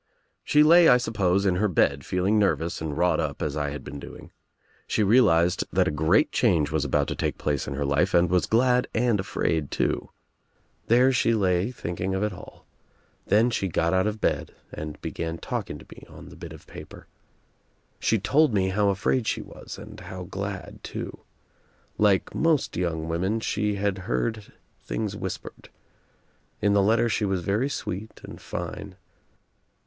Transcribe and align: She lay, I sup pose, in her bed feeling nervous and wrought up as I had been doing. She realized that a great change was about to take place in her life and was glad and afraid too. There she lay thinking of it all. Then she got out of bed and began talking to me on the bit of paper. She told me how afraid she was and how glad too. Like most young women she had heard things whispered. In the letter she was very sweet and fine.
She 0.43 0.63
lay, 0.63 0.87
I 0.87 0.97
sup 0.97 1.13
pose, 1.13 1.45
in 1.45 1.57
her 1.57 1.67
bed 1.67 2.03
feeling 2.03 2.39
nervous 2.39 2.81
and 2.81 2.97
wrought 2.97 3.19
up 3.19 3.39
as 3.39 3.55
I 3.55 3.69
had 3.69 3.83
been 3.83 3.99
doing. 3.99 4.31
She 4.87 5.03
realized 5.03 5.63
that 5.71 5.87
a 5.87 5.91
great 5.91 6.31
change 6.31 6.71
was 6.71 6.83
about 6.83 7.07
to 7.09 7.15
take 7.15 7.37
place 7.37 7.67
in 7.67 7.75
her 7.75 7.85
life 7.85 8.15
and 8.15 8.27
was 8.27 8.47
glad 8.47 8.87
and 8.95 9.19
afraid 9.19 9.69
too. 9.69 10.09
There 10.87 11.11
she 11.11 11.35
lay 11.35 11.69
thinking 11.69 12.15
of 12.15 12.23
it 12.23 12.33
all. 12.33 12.65
Then 13.27 13.51
she 13.51 13.67
got 13.67 13.93
out 13.93 14.07
of 14.07 14.19
bed 14.19 14.55
and 14.73 14.99
began 15.03 15.37
talking 15.37 15.77
to 15.77 15.85
me 15.93 16.03
on 16.09 16.29
the 16.29 16.35
bit 16.35 16.51
of 16.51 16.65
paper. 16.65 17.05
She 17.99 18.17
told 18.17 18.55
me 18.55 18.69
how 18.69 18.89
afraid 18.89 19.27
she 19.27 19.43
was 19.43 19.77
and 19.77 19.99
how 19.99 20.23
glad 20.23 20.79
too. 20.83 21.19
Like 21.99 22.33
most 22.33 22.75
young 22.75 23.07
women 23.07 23.39
she 23.39 23.75
had 23.75 23.99
heard 23.99 24.51
things 24.81 25.15
whispered. 25.15 25.69
In 26.59 26.73
the 26.73 26.81
letter 26.81 27.07
she 27.07 27.23
was 27.23 27.43
very 27.43 27.69
sweet 27.69 28.19
and 28.23 28.41
fine. 28.41 28.95